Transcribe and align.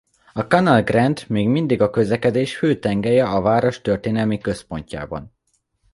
A 0.33 0.41
Canal 0.47 0.81
Grande 0.83 1.21
még 1.27 1.47
mindig 1.49 1.81
a 1.81 1.89
közlekedés 1.89 2.57
fő 2.57 2.79
tengelye 2.79 3.25
a 3.27 3.41
város 3.41 3.81
történelmi 3.81 4.37
központjában. 4.37 5.33